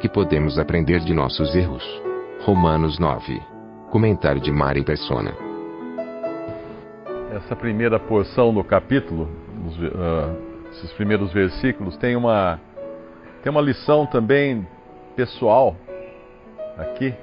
Que 0.00 0.08
podemos 0.08 0.58
aprender 0.58 1.00
de 1.00 1.12
nossos 1.12 1.54
erros? 1.54 1.84
Romanos 2.40 2.98
9. 2.98 3.38
Comentário 3.90 4.40
de 4.40 4.50
Mari 4.50 4.82
Persona. 4.82 5.34
Essa 7.36 7.54
primeira 7.54 7.98
porção 8.00 8.52
do 8.54 8.64
capítulo, 8.64 9.24
uh, 9.24 10.70
esses 10.70 10.90
primeiros 10.92 11.30
versículos, 11.34 11.98
tem 11.98 12.16
uma, 12.16 12.58
tem 13.42 13.52
uma 13.52 13.60
lição 13.60 14.06
também 14.06 14.66
pessoal 15.14 15.76
aqui, 16.78 17.14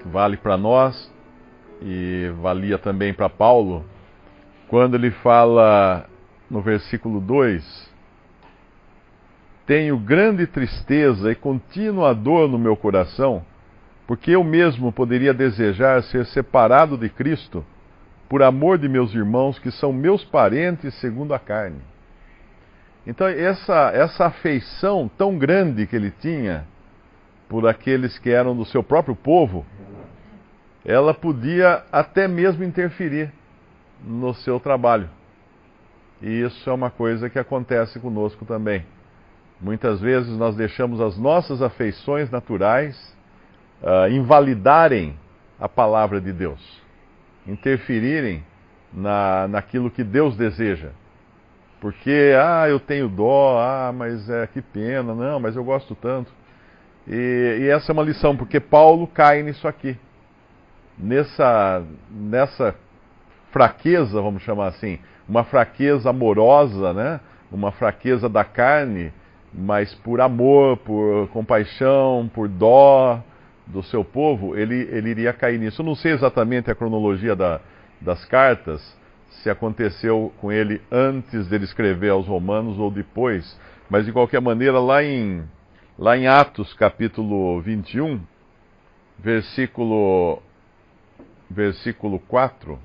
que 0.00 0.08
vale 0.08 0.36
para 0.36 0.56
nós 0.56 1.12
e 1.80 2.32
valia 2.40 2.78
também 2.78 3.12
para 3.12 3.28
Paulo, 3.28 3.84
quando 4.68 4.94
ele 4.94 5.10
fala 5.10 6.06
no 6.48 6.62
versículo 6.62 7.20
2: 7.20 7.91
Tenho 9.66 9.96
grande 9.96 10.46
tristeza 10.46 11.30
e 11.30 11.34
contínua 11.34 12.14
dor 12.14 12.48
no 12.48 12.58
meu 12.58 12.76
coração, 12.76 13.44
porque 14.06 14.32
eu 14.32 14.42
mesmo 14.42 14.92
poderia 14.92 15.32
desejar 15.32 16.02
ser 16.02 16.26
separado 16.26 16.96
de 16.98 17.08
Cristo 17.08 17.64
por 18.28 18.42
amor 18.42 18.78
de 18.78 18.88
meus 18.88 19.14
irmãos 19.14 19.58
que 19.58 19.70
são 19.70 19.92
meus 19.92 20.24
parentes 20.24 20.94
segundo 20.94 21.32
a 21.32 21.38
carne. 21.38 21.80
Então, 23.06 23.26
essa, 23.26 23.90
essa 23.94 24.26
afeição 24.26 25.10
tão 25.18 25.36
grande 25.36 25.86
que 25.86 25.94
ele 25.94 26.10
tinha 26.10 26.64
por 27.48 27.66
aqueles 27.66 28.18
que 28.18 28.30
eram 28.30 28.56
do 28.56 28.64
seu 28.64 28.82
próprio 28.82 29.14
povo, 29.14 29.66
ela 30.84 31.12
podia 31.12 31.84
até 31.92 32.26
mesmo 32.26 32.64
interferir 32.64 33.30
no 34.04 34.34
seu 34.34 34.58
trabalho. 34.58 35.08
E 36.20 36.40
isso 36.40 36.68
é 36.70 36.72
uma 36.72 36.90
coisa 36.90 37.28
que 37.28 37.38
acontece 37.38 38.00
conosco 38.00 38.44
também. 38.44 38.84
Muitas 39.62 40.00
vezes 40.00 40.36
nós 40.36 40.56
deixamos 40.56 41.00
as 41.00 41.16
nossas 41.16 41.62
afeições 41.62 42.28
naturais 42.28 43.16
uh, 43.80 44.10
invalidarem 44.10 45.16
a 45.60 45.68
palavra 45.68 46.20
de 46.20 46.32
Deus, 46.32 46.82
interferirem 47.46 48.44
na, 48.92 49.46
naquilo 49.46 49.88
que 49.88 50.02
Deus 50.02 50.36
deseja. 50.36 50.90
Porque, 51.80 52.32
ah, 52.36 52.68
eu 52.68 52.80
tenho 52.80 53.08
dó, 53.08 53.58
ah, 53.60 53.92
mas 53.94 54.28
é 54.28 54.48
que 54.48 54.60
pena, 54.60 55.14
não, 55.14 55.38
mas 55.38 55.54
eu 55.54 55.62
gosto 55.62 55.94
tanto. 55.94 56.32
E, 57.06 57.58
e 57.60 57.68
essa 57.68 57.90
é 57.90 57.94
uma 57.94 58.02
lição, 58.02 58.36
porque 58.36 58.58
Paulo 58.58 59.06
cai 59.06 59.44
nisso 59.44 59.68
aqui. 59.68 59.96
Nessa, 60.98 61.84
nessa 62.10 62.74
fraqueza, 63.52 64.20
vamos 64.20 64.42
chamar 64.42 64.68
assim, 64.68 64.98
uma 65.28 65.44
fraqueza 65.44 66.10
amorosa, 66.10 66.92
né? 66.92 67.20
uma 67.50 67.70
fraqueza 67.70 68.28
da 68.28 68.44
carne, 68.44 69.12
mas 69.52 69.94
por 69.96 70.20
amor, 70.20 70.78
por 70.78 71.28
compaixão, 71.28 72.30
por 72.32 72.48
dó 72.48 73.22
do 73.66 73.82
seu 73.82 74.04
povo, 74.04 74.56
ele, 74.56 74.88
ele 74.90 75.10
iria 75.10 75.32
cair 75.32 75.58
nisso. 75.58 75.82
Eu 75.82 75.86
não 75.86 75.94
sei 75.94 76.12
exatamente 76.12 76.70
a 76.70 76.74
cronologia 76.74 77.36
da, 77.36 77.60
das 78.00 78.24
cartas, 78.24 78.80
se 79.28 79.50
aconteceu 79.50 80.32
com 80.40 80.52
ele 80.52 80.80
antes 80.90 81.48
dele 81.48 81.64
escrever 81.64 82.10
aos 82.10 82.26
Romanos 82.26 82.78
ou 82.78 82.90
depois, 82.90 83.58
mas 83.88 84.06
de 84.06 84.12
qualquer 84.12 84.40
maneira, 84.40 84.78
lá 84.78 85.02
em, 85.02 85.42
lá 85.98 86.16
em 86.16 86.26
Atos 86.26 86.72
capítulo 86.74 87.60
21, 87.60 88.20
versículo, 89.18 90.42
versículo 91.50 92.18
4, 92.20 92.78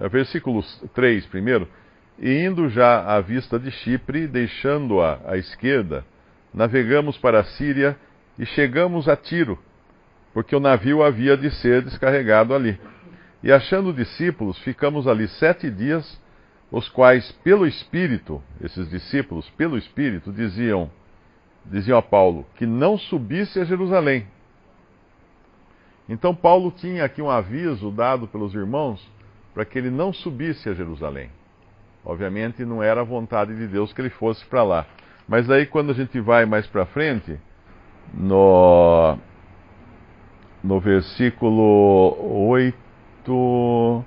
é, 0.00 0.08
versículo 0.08 0.62
3 0.94 1.26
primeiro, 1.26 1.68
e 2.18 2.44
indo 2.44 2.68
já 2.68 3.04
à 3.04 3.20
vista 3.20 3.58
de 3.58 3.70
Chipre, 3.70 4.26
deixando-a 4.26 5.20
à 5.26 5.36
esquerda, 5.36 6.04
navegamos 6.52 7.18
para 7.18 7.40
a 7.40 7.44
Síria 7.44 7.96
e 8.38 8.46
chegamos 8.46 9.08
a 9.08 9.16
Tiro, 9.16 9.58
porque 10.32 10.54
o 10.54 10.60
navio 10.60 11.02
havia 11.02 11.36
de 11.36 11.50
ser 11.50 11.82
descarregado 11.82 12.54
ali. 12.54 12.78
E 13.42 13.52
achando 13.52 13.92
discípulos, 13.92 14.58
ficamos 14.60 15.06
ali 15.06 15.28
sete 15.28 15.70
dias, 15.70 16.20
os 16.70 16.88
quais, 16.88 17.30
pelo 17.44 17.66
Espírito, 17.66 18.42
esses 18.60 18.88
discípulos, 18.88 19.48
pelo 19.50 19.76
Espírito, 19.76 20.32
diziam, 20.32 20.90
diziam 21.64 21.98
a 21.98 22.02
Paulo, 22.02 22.46
que 22.56 22.66
não 22.66 22.96
subisse 22.96 23.60
a 23.60 23.64
Jerusalém. 23.64 24.26
Então 26.08 26.34
Paulo 26.34 26.70
tinha 26.70 27.04
aqui 27.04 27.22
um 27.22 27.30
aviso 27.30 27.90
dado 27.90 28.26
pelos 28.26 28.54
irmãos 28.54 29.00
para 29.52 29.64
que 29.64 29.78
ele 29.78 29.90
não 29.90 30.12
subisse 30.12 30.68
a 30.68 30.74
Jerusalém. 30.74 31.30
Obviamente 32.04 32.64
não 32.64 32.82
era 32.82 33.00
a 33.00 33.04
vontade 33.04 33.56
de 33.56 33.66
Deus 33.66 33.92
que 33.92 34.00
ele 34.00 34.10
fosse 34.10 34.44
para 34.46 34.62
lá. 34.62 34.86
Mas 35.26 35.48
aí 35.50 35.64
quando 35.66 35.90
a 35.90 35.94
gente 35.94 36.20
vai 36.20 36.44
mais 36.44 36.66
para 36.66 36.84
frente, 36.84 37.38
no, 38.12 39.16
no 40.62 40.80
versículo 40.80 42.16
8, 42.48 44.04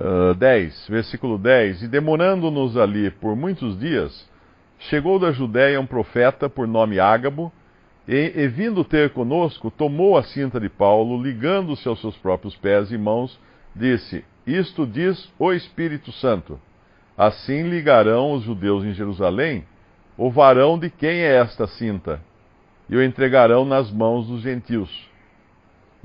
uh, 0.00 0.34
10, 0.34 0.88
versículo 0.88 1.36
10, 1.36 1.82
e 1.82 1.88
demorando-nos 1.88 2.76
ali 2.76 3.10
por 3.10 3.36
muitos 3.36 3.78
dias, 3.78 4.28
chegou 4.78 5.18
da 5.18 5.30
Judéia 5.32 5.80
um 5.80 5.86
profeta 5.86 6.48
por 6.48 6.66
nome 6.66 6.98
Ágabo, 6.98 7.52
e, 8.08 8.32
e 8.34 8.48
vindo 8.48 8.82
ter 8.82 9.10
conosco, 9.10 9.70
tomou 9.70 10.16
a 10.16 10.22
cinta 10.22 10.58
de 10.58 10.68
Paulo, 10.68 11.22
ligando-se 11.22 11.86
aos 11.86 12.00
seus 12.00 12.16
próprios 12.16 12.56
pés 12.56 12.90
e 12.90 12.98
mãos, 12.98 13.38
disse: 13.76 14.24
Isto 14.50 14.86
diz 14.86 15.32
o 15.38 15.52
Espírito 15.52 16.10
Santo. 16.12 16.60
Assim 17.16 17.62
ligarão 17.68 18.32
os 18.32 18.42
judeus 18.42 18.84
em 18.84 18.92
Jerusalém 18.92 19.64
o 20.16 20.30
varão 20.30 20.78
de 20.78 20.90
quem 20.90 21.20
é 21.20 21.36
esta 21.36 21.66
cinta, 21.66 22.20
e 22.88 22.94
o 22.94 23.02
entregarão 23.02 23.64
nas 23.64 23.90
mãos 23.90 24.26
dos 24.26 24.42
gentios. 24.42 24.90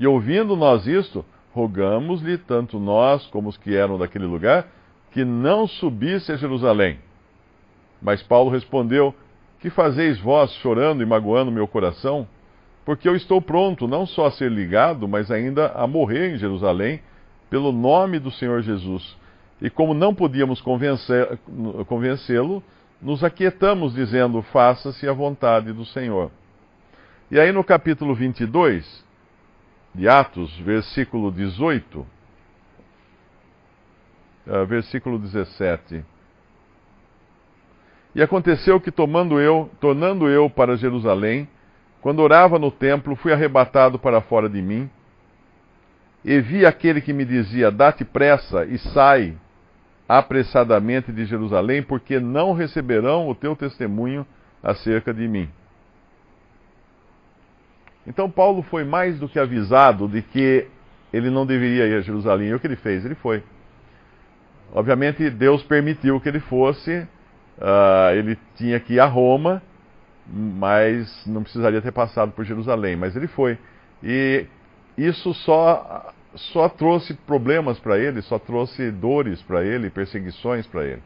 E 0.00 0.06
ouvindo 0.06 0.56
nós 0.56 0.86
isto, 0.86 1.22
rogamos-lhe, 1.52 2.38
tanto 2.38 2.78
nós 2.78 3.26
como 3.26 3.50
os 3.50 3.58
que 3.58 3.76
eram 3.76 3.98
daquele 3.98 4.24
lugar, 4.24 4.68
que 5.10 5.22
não 5.22 5.66
subisse 5.66 6.32
a 6.32 6.36
Jerusalém. 6.36 6.98
Mas 8.00 8.22
Paulo 8.22 8.50
respondeu: 8.50 9.14
Que 9.60 9.68
fazeis 9.68 10.18
vós 10.18 10.50
chorando 10.62 11.02
e 11.02 11.06
magoando 11.06 11.50
meu 11.50 11.66
coração? 11.66 12.26
Porque 12.86 13.08
eu 13.08 13.16
estou 13.16 13.42
pronto 13.42 13.86
não 13.88 14.06
só 14.06 14.26
a 14.26 14.30
ser 14.30 14.50
ligado, 14.50 15.08
mas 15.08 15.30
ainda 15.30 15.72
a 15.72 15.86
morrer 15.86 16.34
em 16.34 16.38
Jerusalém 16.38 17.00
pelo 17.48 17.72
nome 17.72 18.18
do 18.18 18.30
Senhor 18.30 18.62
Jesus. 18.62 19.16
E 19.60 19.70
como 19.70 19.94
não 19.94 20.14
podíamos 20.14 20.60
convencê-lo, 20.60 22.62
nos 23.00 23.24
aquietamos, 23.24 23.94
dizendo: 23.94 24.42
Faça-se 24.42 25.08
a 25.08 25.12
vontade 25.12 25.72
do 25.72 25.84
Senhor. 25.84 26.30
E 27.30 27.40
aí 27.40 27.52
no 27.52 27.64
capítulo 27.64 28.14
22 28.14 29.04
de 29.94 30.08
Atos, 30.08 30.56
versículo 30.58 31.32
18, 31.32 32.00
uh, 32.00 32.06
ah, 34.46 34.64
versículo 34.64 35.18
17. 35.18 36.04
E 38.14 38.22
aconteceu 38.22 38.80
que 38.80 38.90
tomando 38.90 39.40
eu, 39.40 39.70
tornando 39.80 40.28
eu 40.28 40.48
para 40.48 40.76
Jerusalém, 40.76 41.48
quando 42.00 42.20
orava 42.20 42.58
no 42.58 42.70
templo, 42.70 43.16
fui 43.16 43.32
arrebatado 43.32 43.98
para 43.98 44.20
fora 44.20 44.48
de 44.48 44.62
mim, 44.62 44.88
e 46.26 46.40
vi 46.40 46.66
aquele 46.66 47.00
que 47.00 47.12
me 47.12 47.24
dizia: 47.24 47.70
Dá-te 47.70 48.04
pressa 48.04 48.64
e 48.64 48.76
sai 48.78 49.36
apressadamente 50.08 51.12
de 51.12 51.24
Jerusalém, 51.24 51.84
porque 51.84 52.18
não 52.18 52.52
receberão 52.52 53.28
o 53.28 53.34
teu 53.34 53.54
testemunho 53.54 54.26
acerca 54.60 55.14
de 55.14 55.28
mim. 55.28 55.48
Então 58.04 58.28
Paulo 58.28 58.62
foi 58.62 58.82
mais 58.82 59.20
do 59.20 59.28
que 59.28 59.38
avisado 59.38 60.08
de 60.08 60.20
que 60.20 60.66
ele 61.12 61.30
não 61.30 61.46
deveria 61.46 61.86
ir 61.86 61.94
a 61.94 62.00
Jerusalém. 62.00 62.48
E 62.48 62.54
o 62.54 62.60
que 62.60 62.66
ele 62.66 62.76
fez? 62.76 63.04
Ele 63.04 63.14
foi. 63.14 63.42
Obviamente 64.74 65.30
Deus 65.30 65.62
permitiu 65.62 66.20
que 66.20 66.28
ele 66.28 66.40
fosse, 66.40 67.06
uh, 67.58 68.14
ele 68.16 68.36
tinha 68.56 68.80
que 68.80 68.94
ir 68.94 69.00
a 69.00 69.06
Roma, 69.06 69.62
mas 70.28 71.24
não 71.24 71.44
precisaria 71.44 71.80
ter 71.80 71.92
passado 71.92 72.32
por 72.32 72.44
Jerusalém, 72.44 72.96
mas 72.96 73.14
ele 73.14 73.28
foi. 73.28 73.56
E 74.02 74.46
isso 74.98 75.32
só 75.34 76.12
só 76.36 76.68
trouxe 76.68 77.14
problemas 77.14 77.78
para 77.78 77.98
ele, 77.98 78.22
só 78.22 78.38
trouxe 78.38 78.90
dores 78.90 79.40
para 79.42 79.64
ele, 79.64 79.90
perseguições 79.90 80.66
para 80.66 80.84
ele, 80.84 81.02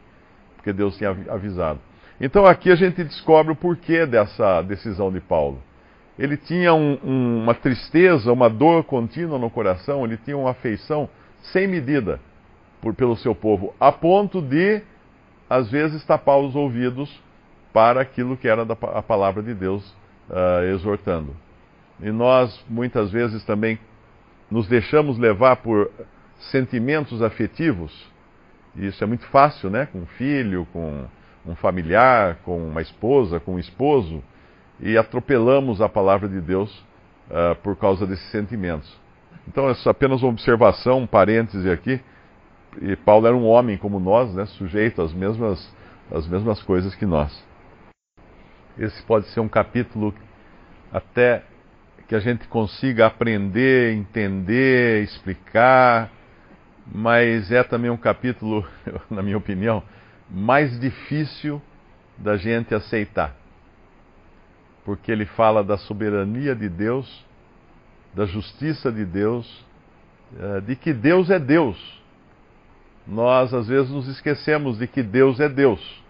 porque 0.55 0.71
Deus 0.73 0.97
tinha 0.97 1.09
avisado. 1.29 1.79
Então 2.19 2.45
aqui 2.45 2.71
a 2.71 2.75
gente 2.75 3.03
descobre 3.03 3.51
o 3.51 3.55
porquê 3.55 4.05
dessa 4.05 4.61
decisão 4.61 5.11
de 5.11 5.19
Paulo. 5.19 5.61
Ele 6.19 6.37
tinha 6.37 6.73
um, 6.73 6.99
um, 7.03 7.43
uma 7.43 7.55
tristeza, 7.55 8.31
uma 8.31 8.49
dor 8.49 8.83
contínua 8.83 9.39
no 9.39 9.49
coração, 9.49 10.05
ele 10.05 10.17
tinha 10.17 10.37
uma 10.37 10.51
afeição 10.51 11.09
sem 11.41 11.67
medida 11.67 12.19
por, 12.81 12.93
pelo 12.93 13.15
seu 13.15 13.33
povo, 13.33 13.73
a 13.79 13.91
ponto 13.91 14.41
de, 14.41 14.81
às 15.49 15.69
vezes, 15.71 16.05
tapar 16.05 16.37
os 16.37 16.55
ouvidos 16.55 17.21
para 17.73 18.01
aquilo 18.01 18.37
que 18.37 18.47
era 18.47 18.65
da, 18.65 18.73
a 18.73 19.01
palavra 19.01 19.41
de 19.41 19.53
Deus 19.53 19.83
uh, 20.29 20.63
exortando. 20.73 21.35
E 22.01 22.11
nós, 22.11 22.63
muitas 22.69 23.11
vezes, 23.11 23.43
também 23.45 23.79
nos 24.51 24.67
deixamos 24.67 25.17
levar 25.17 25.55
por 25.57 25.89
sentimentos 26.51 27.21
afetivos. 27.21 27.91
Isso 28.75 29.03
é 29.03 29.07
muito 29.07 29.25
fácil, 29.27 29.69
né? 29.69 29.85
Com 29.85 29.99
um 29.99 30.05
filho, 30.05 30.67
com 30.73 31.05
um 31.45 31.55
familiar, 31.55 32.37
com 32.43 32.67
uma 32.67 32.81
esposa, 32.81 33.39
com 33.39 33.55
um 33.55 33.59
esposo, 33.59 34.21
e 34.79 34.97
atropelamos 34.97 35.81
a 35.81 35.89
palavra 35.89 36.27
de 36.27 36.41
Deus 36.41 36.71
uh, 37.29 37.55
por 37.63 37.75
causa 37.77 38.05
desses 38.05 38.29
sentimentos. 38.29 38.91
Então, 39.47 39.69
é 39.69 39.73
apenas 39.85 40.21
uma 40.21 40.31
observação, 40.31 40.99
um 40.99 41.07
parêntese 41.07 41.69
aqui. 41.69 41.99
E 42.81 42.95
Paulo 42.95 43.27
era 43.27 43.35
um 43.35 43.45
homem 43.45 43.77
como 43.77 43.99
nós, 43.99 44.33
né, 44.33 44.45
sujeito 44.45 45.01
às 45.01 45.13
mesmas, 45.13 45.73
às 46.11 46.27
mesmas 46.27 46.61
coisas 46.63 46.93
que 46.95 47.05
nós. 47.05 47.43
Esse 48.77 49.01
pode 49.03 49.27
ser 49.27 49.39
um 49.39 49.49
capítulo 49.49 50.13
até 50.91 51.43
que 52.11 52.15
a 52.15 52.19
gente 52.19 52.45
consiga 52.49 53.05
aprender, 53.05 53.93
entender, 53.93 55.01
explicar, 55.01 56.11
mas 56.85 57.49
é 57.53 57.63
também 57.63 57.89
um 57.89 57.95
capítulo, 57.95 58.67
na 59.09 59.21
minha 59.21 59.37
opinião, 59.37 59.81
mais 60.29 60.77
difícil 60.77 61.61
da 62.17 62.35
gente 62.35 62.75
aceitar. 62.75 63.33
Porque 64.83 65.09
ele 65.09 65.25
fala 65.25 65.63
da 65.63 65.77
soberania 65.77 66.53
de 66.53 66.67
Deus, 66.67 67.25
da 68.13 68.25
justiça 68.25 68.91
de 68.91 69.05
Deus, 69.05 69.65
eh, 70.37 70.59
de 70.59 70.75
que 70.75 70.91
Deus 70.91 71.29
é 71.29 71.39
Deus. 71.39 72.03
Nós 73.07 73.53
às 73.53 73.69
vezes 73.69 73.89
nos 73.89 74.09
esquecemos 74.09 74.79
de 74.79 74.85
que 74.85 75.01
Deus 75.01 75.39
é 75.39 75.47
Deus. 75.47 76.03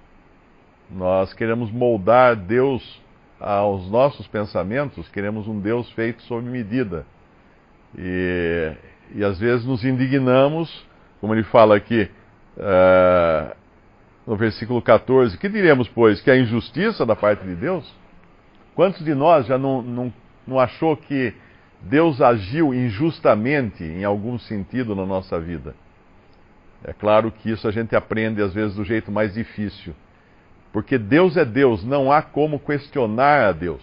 Nós 0.90 1.32
queremos 1.32 1.70
moldar 1.70 2.36
Deus 2.36 3.00
aos 3.42 3.90
nossos 3.90 4.28
pensamentos, 4.28 5.10
queremos 5.10 5.48
um 5.48 5.60
Deus 5.60 5.90
feito 5.92 6.22
sob 6.24 6.48
medida. 6.48 7.06
E, 7.98 8.72
e 9.16 9.24
às 9.24 9.40
vezes 9.40 9.66
nos 9.66 9.84
indignamos, 9.84 10.86
como 11.20 11.34
ele 11.34 11.44
fala 11.44 11.76
aqui, 11.76 12.10
uh, 12.58 13.56
no 14.26 14.36
versículo 14.36 14.82
14: 14.82 15.38
Que 15.38 15.50
diremos, 15.50 15.88
pois, 15.90 16.22
que 16.22 16.30
a 16.30 16.38
injustiça 16.38 17.06
da 17.06 17.16
parte 17.16 17.44
de 17.44 17.56
Deus? 17.56 17.92
Quantos 18.76 19.04
de 19.04 19.14
nós 19.14 19.48
já 19.48 19.58
não, 19.58 19.82
não, 19.82 20.14
não 20.48 20.60
achou 20.60 20.96
que 20.96 21.34
Deus 21.82 22.22
agiu 22.22 22.74
injustamente 22.74 23.84
em 23.84 24.04
algum 24.04 24.38
sentido 24.38 24.96
na 24.96 25.06
nossa 25.06 25.40
vida? 25.40 25.76
É 26.84 26.94
claro 26.94 27.32
que 27.32 27.52
isso 27.52 27.68
a 27.68 27.72
gente 27.72 27.96
aprende 27.96 28.42
às 28.42 28.54
vezes 28.54 28.76
do 28.76 28.84
jeito 28.84 29.12
mais 29.12 29.34
difícil. 29.34 29.94
Porque 30.72 30.98
Deus 30.98 31.36
é 31.36 31.44
Deus, 31.44 31.84
não 31.84 32.12
há 32.12 32.22
como 32.22 32.60
questionar 32.60 33.50
a 33.50 33.52
Deus. 33.52 33.82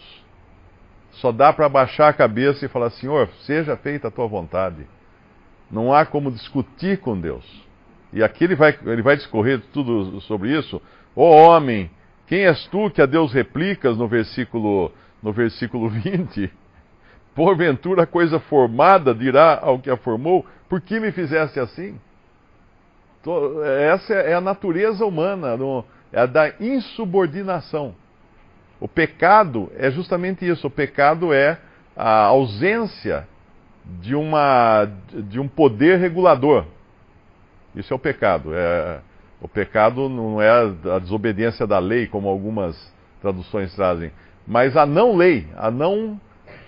Só 1.13 1.33
dá 1.33 1.53
para 1.53 1.69
baixar 1.69 2.09
a 2.09 2.13
cabeça 2.13 2.65
e 2.65 2.69
falar: 2.69 2.91
Senhor, 2.91 3.29
seja 3.43 3.77
feita 3.77 4.09
a 4.09 4.11
tua 4.11 4.27
vontade. 4.27 4.87
Não 5.71 5.93
há 5.93 6.07
como 6.07 6.31
discutir 6.31 6.99
com 6.99 7.21
Deus. 7.21 7.45
E 8.13 8.23
aqui 8.23 8.45
ele 8.45 8.55
vai, 8.55 8.79
ele 8.87 9.03
vai 9.03 9.17
discorrer 9.17 9.61
tudo 9.73 10.21
sobre 10.23 10.57
isso. 10.57 10.81
Oh, 11.15 11.31
homem, 11.31 11.91
quem 12.27 12.47
és 12.47 12.67
tu 12.69 12.91
que 12.91 13.03
a 13.03 13.07
Deus 13.07 13.33
replicas 13.33 13.99
no 13.99 14.09
versículo, 14.09 14.93
no 15.23 15.33
versículo 15.33 15.89
20? 15.91 16.51
Porventura 17.35 18.07
coisa 18.07 18.41
formada 18.41 19.15
dirá 19.15 19.61
ao 19.63 19.79
que 19.79 19.91
a 19.91 19.97
formou, 19.97 20.47
por 20.69 20.81
que 20.81 20.99
me 20.99 21.13
fizeste 21.13 21.61
assim? 21.61 21.99
Essa 23.93 24.15
é 24.15 24.35
a 24.35 24.41
natureza 24.41 25.05
humana, 25.05 25.57
é 26.13 26.21
a 26.21 26.27
da 26.27 26.53
insubordinação. 26.61 27.95
O 28.81 28.87
pecado 28.87 29.71
é 29.77 29.91
justamente 29.91 30.49
isso. 30.49 30.67
O 30.67 30.71
pecado 30.71 31.33
é 31.33 31.59
a 31.97 32.25
ausência 32.25 33.27
de, 34.01 34.15
uma, 34.15 34.89
de 35.13 35.41
um 35.41 35.49
poder 35.49 35.99
regulador. 35.99 36.65
Isso 37.75 37.93
é 37.93 37.97
o 37.97 37.99
pecado. 37.99 38.55
É, 38.55 39.01
o 39.41 39.49
pecado 39.49 40.09
não 40.09 40.41
é 40.41 40.51
a 40.51 40.99
desobediência 40.99 41.67
da 41.67 41.79
lei, 41.79 42.07
como 42.07 42.29
algumas 42.29 42.77
traduções 43.21 43.75
trazem, 43.75 44.13
mas 44.47 44.77
a 44.77 44.87
não 44.87 45.17
lei, 45.17 45.47
a 45.57 45.71
não, 45.71 46.21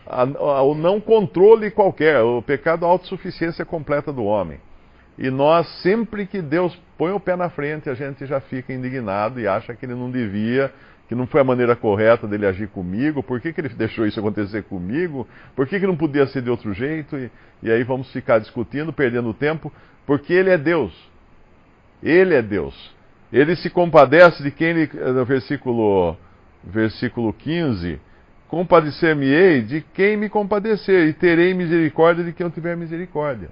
a, 0.07 0.23
a, 0.23 0.63
o 0.63 0.75
não 0.75 1.01
controle 1.01 1.71
qualquer. 1.71 2.21
O 2.23 2.43
pecado 2.43 2.85
é 2.85 2.89
a 2.89 2.91
autossuficiência 2.91 3.65
completa 3.65 4.13
do 4.13 4.25
homem. 4.25 4.59
E 5.17 5.31
nós, 5.31 5.69
sempre 5.83 6.27
que 6.27 6.41
Deus 6.41 6.77
põe 7.01 7.13
o 7.13 7.19
pé 7.19 7.35
na 7.35 7.49
frente, 7.49 7.89
a 7.89 7.95
gente 7.95 8.27
já 8.27 8.43
fica 8.43 8.75
indignado 8.75 9.41
e 9.41 9.49
acha 9.49 9.75
que 9.75 9.87
ele 9.87 9.95
não 9.95 10.11
devia, 10.11 10.71
que 11.09 11.15
não 11.15 11.27
foi 11.27 11.41
a 11.41 11.45
maneira 11.45 11.75
correta 11.75 12.29
dele 12.29 12.45
agir 12.45 12.69
comigo, 12.69 13.23
por 13.23 13.41
que, 13.41 13.55
que 13.55 13.61
ele 13.63 13.71
deixou 13.73 14.07
isso 14.07 14.21
acontecer 14.21 14.65
comigo, 14.65 15.27
por 15.57 15.67
que, 15.67 15.81
que 15.81 15.87
não 15.87 15.97
podia 15.97 16.27
ser 16.27 16.43
de 16.43 16.51
outro 16.51 16.75
jeito, 16.75 17.17
e, 17.17 17.31
e 17.63 17.71
aí 17.71 17.83
vamos 17.85 18.13
ficar 18.13 18.39
discutindo, 18.39 18.93
perdendo 18.93 19.33
tempo, 19.33 19.73
porque 20.05 20.35
ele 20.35 20.51
é 20.51 20.59
Deus. 20.59 20.93
Ele 22.03 22.35
é 22.35 22.43
Deus. 22.43 22.95
Ele 23.33 23.57
se 23.57 23.71
compadece 23.71 24.43
de 24.43 24.51
quem 24.51 24.69
ele, 24.69 24.91
no 24.93 25.25
versículo, 25.25 26.19
versículo 26.63 27.33
15, 27.33 27.99
compadecer-me-ei 28.47 29.63
de 29.63 29.81
quem 29.95 30.19
me 30.19 30.29
compadecer, 30.29 31.09
e 31.09 31.15
terei 31.15 31.55
misericórdia 31.55 32.23
de 32.23 32.35
quem 32.35 32.45
eu 32.45 32.51
tiver 32.51 32.77
misericórdia. 32.77 33.49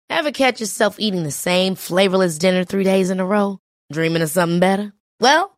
Ever 0.09 0.31
catch 0.31 0.59
yourself 0.59 0.99
eating 0.99 1.23
the 1.23 1.31
same 1.31 1.75
flavorless 1.75 2.37
dinner 2.37 2.65
three 2.65 2.83
days 2.83 3.09
in 3.09 3.19
a 3.19 3.25
row? 3.25 3.59
Dreaming 3.91 4.21
of 4.21 4.29
something 4.29 4.59
better? 4.59 4.91
Well, 5.21 5.57